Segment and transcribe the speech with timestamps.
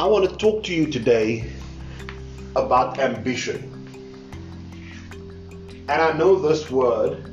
[0.00, 1.50] I want to talk to you today
[2.54, 3.74] about ambition.
[5.88, 7.24] And I know this word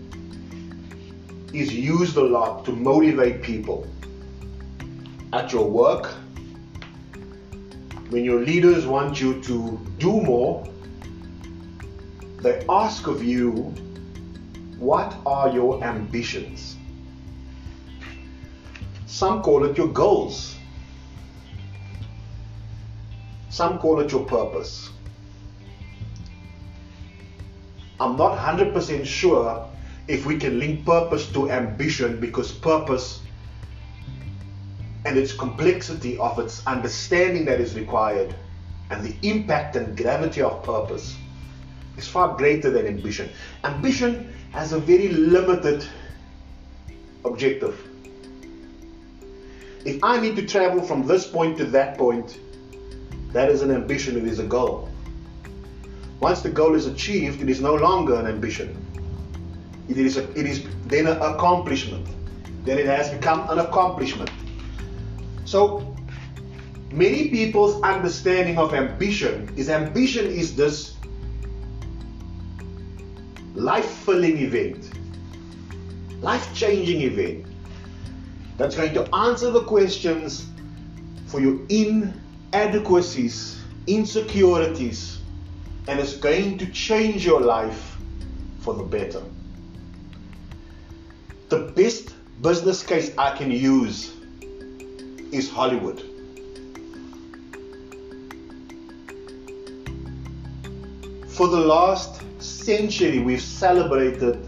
[1.54, 3.88] is used a lot to motivate people
[5.32, 6.08] at your work,
[8.10, 10.68] when your leaders want you to do more,
[12.42, 13.52] they ask of you,
[14.80, 16.78] What are your ambitions?
[19.06, 20.55] Some call it your goals.
[23.56, 24.90] Some call it your purpose.
[28.02, 29.66] I'm not 100% sure
[30.10, 33.22] if we can link purpose to ambition because purpose
[35.06, 38.36] and its complexity of its understanding that is required
[38.90, 41.16] and the impact and gravity of purpose
[41.96, 43.30] is far greater than ambition.
[43.64, 45.88] Ambition has a very limited
[47.24, 47.80] objective.
[49.86, 52.38] If I need to travel from this point to that point,
[53.36, 54.88] that is an ambition, it is a goal.
[56.22, 58.70] Once the goal is achieved, it is no longer an ambition.
[59.90, 62.08] It is, a, it is then an accomplishment.
[62.64, 64.32] Then it has become an accomplishment.
[65.44, 65.98] So,
[66.94, 70.96] many people's understanding of ambition is ambition is this
[73.54, 74.92] life filling event,
[76.22, 77.48] life changing event
[78.56, 80.48] that's going to answer the questions
[81.28, 81.60] for your
[82.56, 85.20] inadequacies, insecurities,
[85.90, 87.98] and it's going to change your life
[88.62, 89.22] for the better.
[91.50, 94.14] The best business case I can use
[95.34, 96.00] is Hollywood.
[101.28, 104.40] For the last century, we've celebrated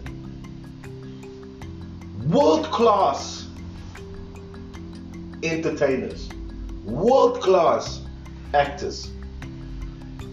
[2.26, 3.46] world class
[5.42, 6.27] entertainers,
[6.88, 8.00] world class
[8.54, 9.10] actors,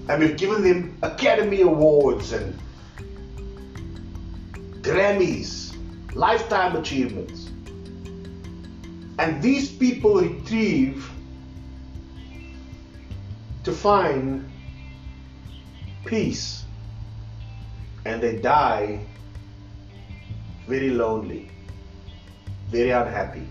[0.08, 2.58] and we've given them Academy Awards and
[4.82, 5.76] Grammys,
[6.16, 7.50] lifetime achievements.
[9.18, 11.10] And these people retrieve
[13.64, 14.50] to find
[16.06, 16.66] peace
[18.06, 19.00] and they die
[20.68, 21.50] very lonely,
[22.70, 23.48] very unhappy.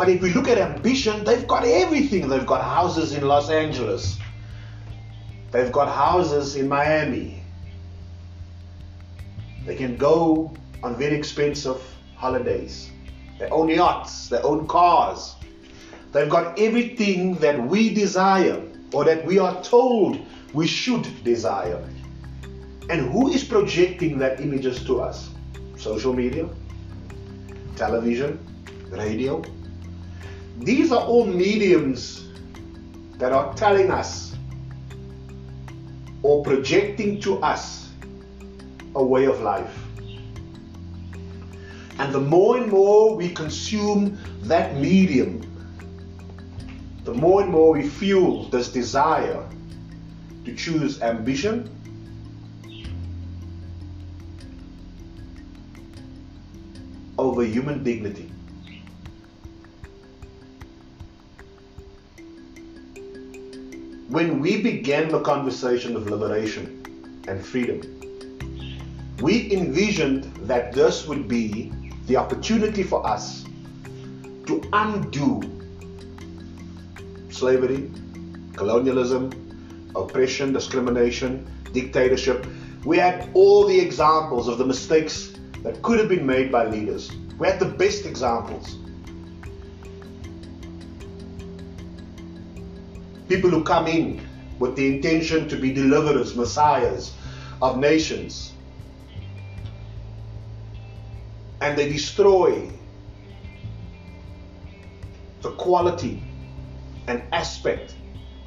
[0.00, 2.26] But if we look at ambition, they've got everything.
[2.26, 4.16] They've got houses in Los Angeles,
[5.50, 7.42] they've got houses in Miami.
[9.66, 11.82] They can go on very expensive
[12.16, 12.88] holidays.
[13.38, 15.34] They own yachts, they own cars.
[16.12, 18.58] They've got everything that we desire
[18.94, 20.18] or that we are told
[20.54, 21.86] we should desire.
[22.88, 25.28] And who is projecting that images to us?
[25.76, 26.48] Social media,
[27.76, 28.38] television,
[28.90, 29.44] radio.
[30.60, 32.28] These are all mediums
[33.16, 34.36] that are telling us
[36.22, 37.88] or projecting to us
[38.94, 39.74] a way of life.
[41.98, 45.40] And the more and more we consume that medium,
[47.04, 49.42] the more and more we fuel this desire
[50.44, 51.70] to choose ambition
[57.18, 58.30] over human dignity.
[64.10, 67.80] When we began the conversation of liberation and freedom,
[69.22, 71.70] we envisioned that this would be
[72.08, 73.44] the opportunity for us
[74.46, 75.40] to undo
[77.28, 77.88] slavery,
[78.56, 79.30] colonialism,
[79.94, 82.44] oppression, discrimination, dictatorship.
[82.84, 87.12] We had all the examples of the mistakes that could have been made by leaders.
[87.38, 88.79] We had the best examples.
[93.30, 94.20] People who come in
[94.58, 97.14] with the intention to be deliverers, messiahs
[97.62, 98.52] of nations.
[101.60, 102.72] And they destroy
[105.42, 106.24] the quality
[107.06, 107.94] and aspect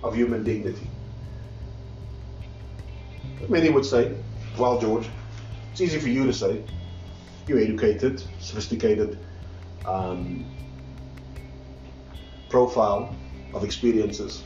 [0.04, 0.90] of human dignity.
[3.48, 4.14] Many would say,
[4.58, 5.08] well, George,
[5.72, 6.62] it's easy for you to say.
[7.48, 9.18] You're educated, sophisticated,
[9.86, 10.46] um,
[12.50, 13.16] profile
[13.54, 14.44] of experiences.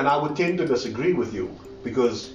[0.00, 1.54] And I would tend to disagree with you
[1.84, 2.32] because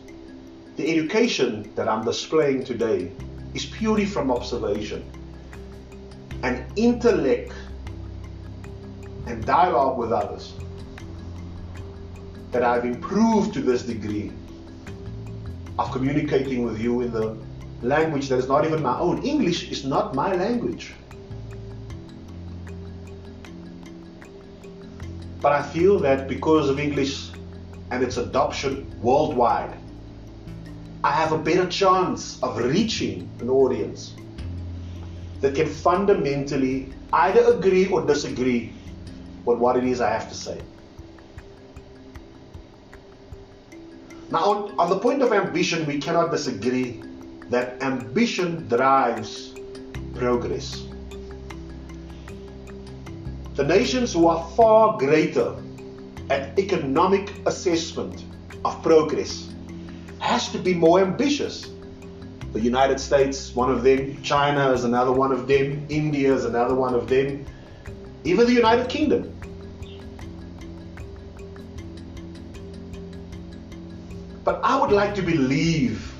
[0.76, 3.12] the education that I'm displaying today
[3.56, 5.04] is purely from observation
[6.44, 7.54] and intellect
[9.26, 10.54] and dialogue with others
[12.52, 14.32] that I've improved to this degree
[15.80, 17.36] of communicating with you in the
[17.82, 19.24] language that is not even my own.
[19.24, 20.94] English is not my language.
[25.42, 27.25] But I feel that because of English
[27.96, 29.74] and its adoption worldwide,
[31.04, 34.14] I have a better chance of reaching an audience
[35.40, 38.74] that can fundamentally either agree or disagree
[39.46, 40.60] with what it is I have to say.
[44.30, 47.02] Now, on, the point of ambition, we cannot disagree
[47.50, 49.54] that ambition drives
[50.16, 50.84] progress.
[53.54, 55.56] The nations who are far greater
[56.30, 58.26] at economic assessment
[58.64, 59.54] of progress
[60.20, 61.70] has to be more ambitious.
[62.54, 66.74] The United States, one of them, China is another one of them, India is another
[66.74, 67.46] one of them,
[68.24, 69.32] even the United Kingdom.
[74.44, 76.14] But I would like to believe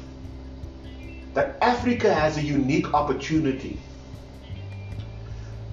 [1.36, 3.80] that Africa has a unique opportunity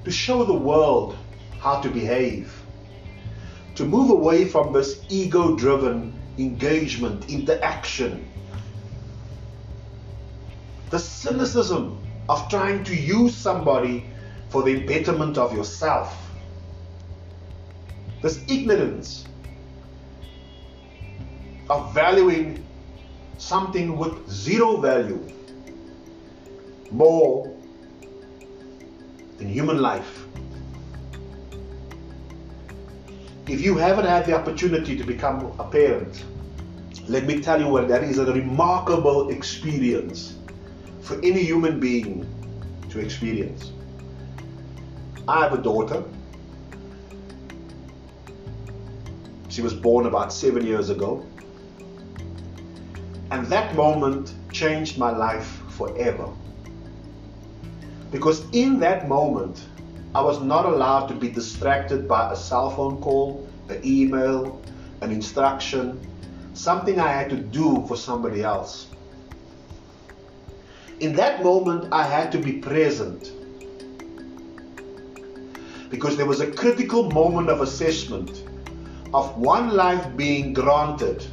[0.04, 1.16] to show the world
[1.58, 2.61] how to behave,
[3.74, 8.28] to move away from this ego driven engagement, interaction,
[10.90, 11.98] the cynicism
[12.28, 14.06] of trying to use somebody
[14.50, 16.16] for the betterment of yourself,
[18.20, 19.24] this ignorance
[21.70, 22.64] of valuing
[23.38, 25.26] something with zero value
[26.90, 27.56] more
[29.38, 30.21] than human life.
[33.48, 36.24] If you haven't had the opportunity to become a parent,
[37.08, 40.36] let me tell you what that is a remarkable experience
[41.00, 42.24] for any human being
[42.90, 43.72] to experience.
[45.26, 46.04] I have a daughter.
[49.48, 51.26] She was born about seven years ago.
[53.32, 56.28] And that moment changed my life forever.
[58.12, 59.66] Because in that moment,
[60.14, 64.60] I was not allowed to be distracted by a cell phone call, an email,
[65.00, 66.06] an instruction,
[66.52, 68.88] something I had to do for somebody else.
[71.00, 73.32] In that moment, I had to be present
[75.88, 78.44] because there was a critical moment of assessment
[79.14, 81.26] of one life being granted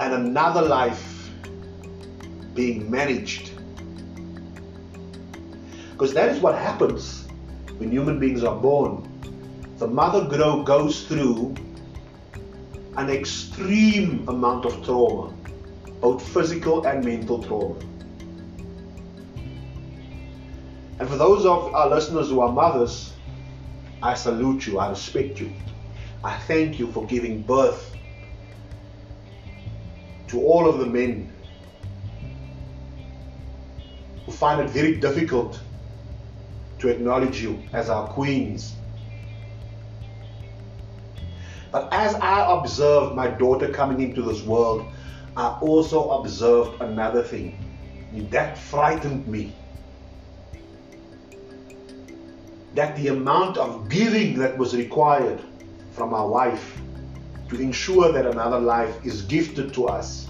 [0.00, 1.30] and another life
[2.54, 3.50] being managed.
[5.92, 7.23] Because that is what happens
[7.78, 9.10] when human beings are born.
[9.78, 11.54] The mother grow, goes through
[12.96, 15.34] an extreme amount of trauma,
[16.00, 17.80] both physical and mental trauma.
[21.00, 23.12] And for those of our listeners who are mothers,
[24.00, 25.52] I salute you, I respect you.
[26.22, 27.96] I thank you for giving birth
[30.28, 31.32] to all of the men
[34.24, 35.60] who find it very difficult
[36.84, 38.76] to acknowledge you as our queens.
[41.72, 44.86] But as I observed my daughter coming into this world,
[45.34, 47.58] I also observed another thing.
[48.30, 49.52] That frightened me.
[52.74, 55.40] That the amount of giving that was required
[55.92, 56.80] from our wife
[57.48, 60.28] to ensure that another life is gifted to us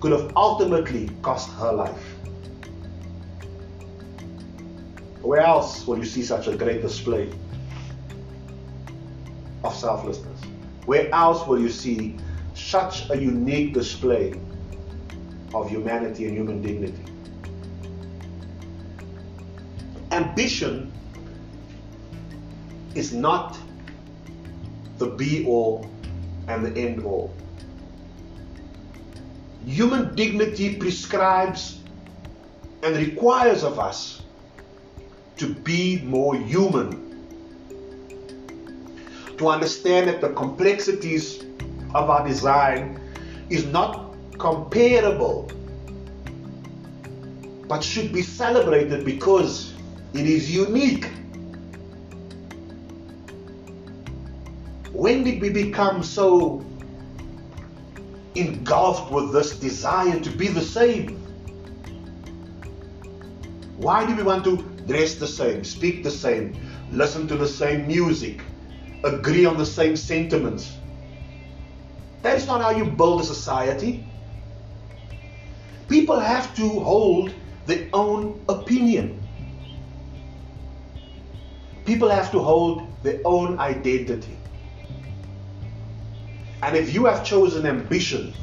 [0.00, 2.11] could have ultimately cost her life.
[5.22, 7.30] Where else will you see such a great display
[9.62, 10.40] of selflessness?
[10.84, 12.16] Where else will you see
[12.54, 14.34] such a unique display
[15.54, 17.04] of humanity and human dignity?
[20.10, 20.92] Ambition
[22.96, 23.56] is not
[24.98, 25.88] the be all
[26.48, 27.32] and the end all.
[29.64, 31.78] Human dignity prescribes
[32.82, 34.21] and requires of us
[35.36, 37.10] to be more human.
[39.38, 41.44] To understand that the complexities
[41.94, 43.00] of our design
[43.50, 45.50] is not comparable,
[47.68, 49.74] but should be celebrated because
[50.14, 51.08] it is unique.
[54.92, 56.64] When did we become so
[58.34, 61.18] engulfed with this desire to be the same?
[63.76, 66.56] Why do we want to dress the same, speak the same,
[66.90, 68.42] listen to the same music,
[69.04, 70.76] agree on the same sentiments.
[72.22, 74.04] That is not how you build a society.
[75.88, 77.32] People have to hold
[77.66, 79.22] their own opinion.
[81.84, 84.38] People have to hold their own identity.
[86.62, 88.34] And if you have chosen ambition,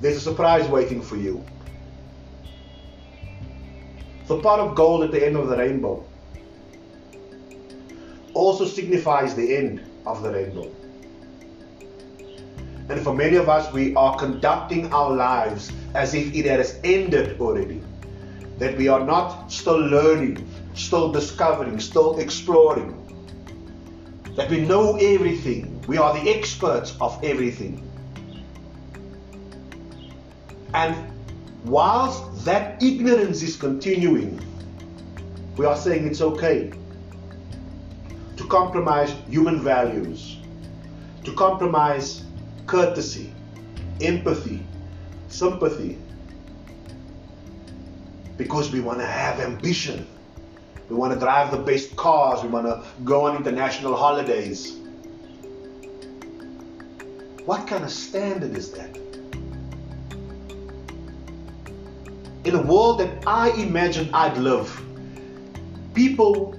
[0.00, 1.44] there's a surprise waiting for you
[4.26, 6.04] the pot of gold at the end of the rainbow
[8.34, 10.70] also signifies the end of the rainbow.
[12.88, 17.40] And for many of us, we are conducting our lives as if it has ended
[17.40, 17.82] already.
[18.58, 22.94] That we are not still learning, still discovering, still exploring.
[24.36, 25.82] That we know everything.
[25.88, 27.82] We are the experts of everything.
[30.74, 31.15] And
[31.66, 34.40] whilst that ignorance is continuing,
[35.56, 36.70] we are saying it's okay
[38.36, 40.36] to compromise human values,
[41.24, 42.22] to compromise
[42.66, 43.32] courtesy,
[44.00, 44.64] empathy,
[45.28, 45.98] sympathy,
[48.36, 50.06] because we want to have ambition.
[50.88, 52.44] We want to drive the best cars.
[52.44, 54.76] We want to go on international holidays.
[57.44, 59.05] What kind of standard is that?
[62.46, 64.70] In a world that I imagine I'd live,
[65.94, 66.56] people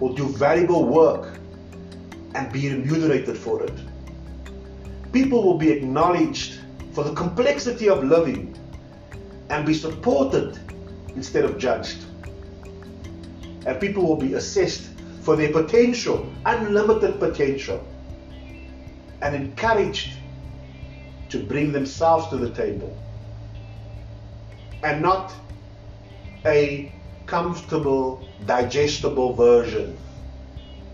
[0.00, 1.38] will do valuable work
[2.34, 3.78] and be remunerated for it.
[5.12, 6.58] People will be acknowledged
[6.94, 8.58] for the complexity of living
[9.50, 10.58] and be supported
[11.14, 12.04] instead of judged.
[13.66, 14.88] And people will be assessed
[15.20, 17.86] for their potential, unlimited potential,
[19.22, 20.10] and encouraged
[21.28, 22.98] to bring themselves to the table
[24.84, 25.32] and not
[26.44, 26.92] a
[27.24, 29.96] comfortable, digestible version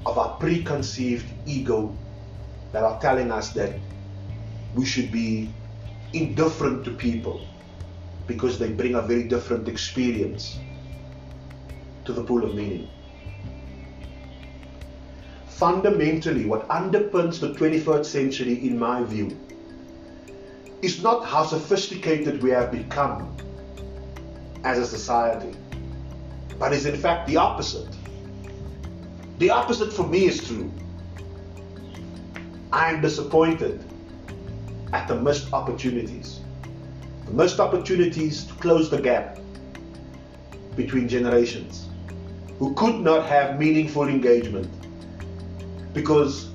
[0.06, 1.92] of our preconceived ego
[2.70, 3.74] that are telling us that
[4.76, 5.52] we should be
[6.12, 7.44] indifferent to people
[8.28, 10.60] because they bring a very different experience
[12.04, 12.88] to the pool of meaning.
[15.48, 19.36] Fundamentally, what underpins the 21st century, in my view,
[20.80, 23.36] is not how sophisticated we have become
[24.64, 25.54] as a society
[26.60, 27.88] but is in fact the opposite.
[29.38, 30.70] The opposite for me is true.
[32.70, 33.82] I am disappointed
[34.92, 36.40] at the missed opportunities.
[37.24, 39.38] The missed opportunities to close the gap
[40.76, 41.88] between generations
[42.58, 44.68] who could not have meaningful engagement
[45.94, 46.50] because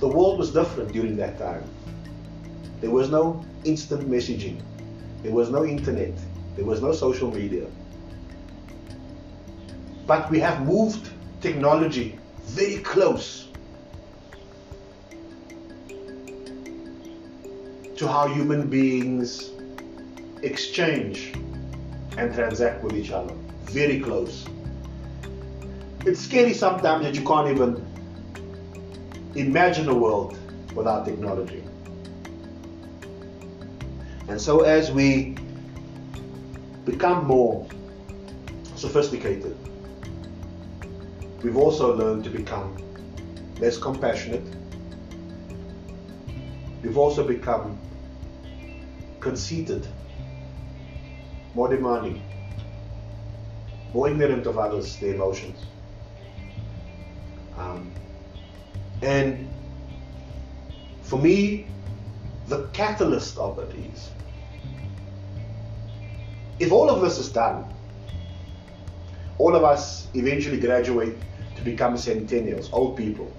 [0.00, 1.62] the world was different during that time.
[2.80, 4.60] There was no instant messaging,
[5.22, 6.14] there was no internet,
[6.58, 7.68] there was no social media.
[10.08, 11.08] But we have moved
[11.40, 13.46] technology very close
[17.94, 19.50] to how human beings
[20.42, 21.32] exchange
[22.16, 23.32] and transact with each other.
[23.66, 24.44] Very close.
[26.06, 27.86] It's scary sometimes that you can't even
[29.36, 30.36] imagine a world
[30.74, 31.62] without technology.
[34.26, 35.36] And so, as we
[36.90, 37.66] become more
[38.74, 39.56] sophisticated,
[41.42, 42.76] we've also learned to become
[43.60, 44.46] less compassionate.
[46.82, 47.78] We've also become
[49.20, 49.86] conceited,
[51.54, 52.22] more demanding,
[53.92, 55.58] more ignorant of others, their emotions.
[57.58, 57.92] Um,
[59.02, 59.48] and
[61.02, 61.66] for me,
[62.46, 64.10] the catalyst of it is
[66.60, 67.64] if all of this is done,
[69.38, 71.14] all of us eventually graduate
[71.56, 73.32] to become centennials, old people.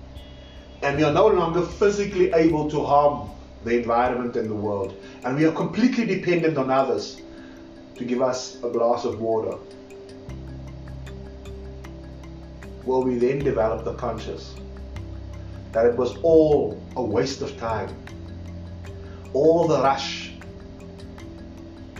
[0.82, 3.30] And we are no longer physically able to harm
[3.66, 4.96] the environment and the world.
[5.26, 7.22] And we are completely dependent on others
[7.96, 9.58] to give us a glass of water.
[12.86, 14.56] Will we then develop the conscious
[15.74, 17.94] that it was all a waste of time?
[19.34, 20.29] All the rush,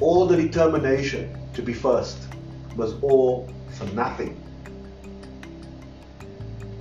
[0.02, 2.18] all the determination to be first
[2.78, 4.42] was all for nothing.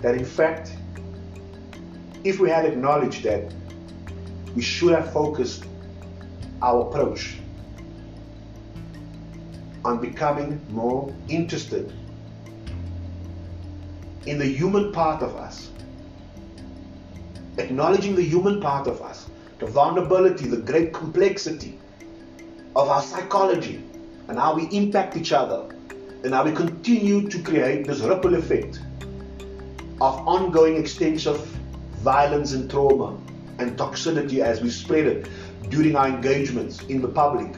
[0.02, 0.72] That in fact,
[2.22, 3.52] if we had acknowledged that,
[4.54, 5.64] we should have focused
[6.62, 7.36] our approach
[9.84, 11.92] on becoming more interested
[14.26, 15.70] in the human part of us,
[17.56, 21.78] acknowledging the human part of us, the vulnerability, the great complexity
[22.76, 23.82] of our psychology,
[24.28, 25.74] and how we impact each other,
[26.24, 28.80] and how we continue to create this ripple effect
[30.00, 31.40] of ongoing extensive
[32.02, 33.18] violence and trauma
[33.58, 35.28] and toxicity as we spread it
[35.68, 37.52] during our engagements in the public.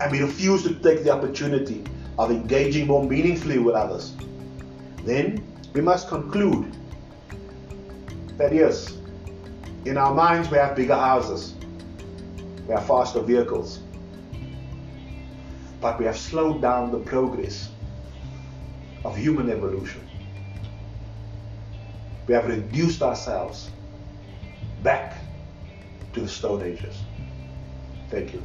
[0.00, 1.84] And we refuse to take the opportunity
[2.18, 4.14] of engaging more meaningfully with others.
[5.04, 6.76] Then we must conclude
[8.38, 8.96] that yes,
[9.84, 11.53] in our minds we have bigger houses,
[12.66, 13.80] we have faster vehicles,
[15.80, 17.70] but we have slowed down the progress
[19.04, 20.00] of human evolution.
[22.26, 23.70] We have reduced ourselves
[24.82, 25.18] back
[26.14, 26.96] to the Stone Ages.
[28.10, 28.42] Thank you.